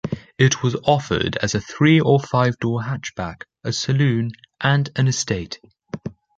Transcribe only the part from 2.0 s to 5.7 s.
or five-door hatchback, a saloon, and an estate.